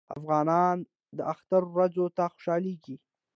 [0.17, 0.77] افغانان
[1.17, 2.95] د اختر ورځو ته خوشحالیږي.